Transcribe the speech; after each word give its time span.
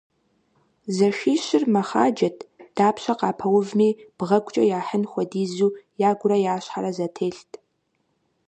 Зэшищыр 0.95 1.63
мэхъаджэт, 1.73 2.37
дапщэ 2.75 3.13
къапэувми 3.19 3.89
бгъэгукӀэ 4.17 4.63
яхьын 4.79 5.03
хуэдизу 5.11 5.75
ягурэ 6.09 6.37
я 6.53 6.55
щхьэрэ 6.63 6.91
зэтелът. 6.97 7.51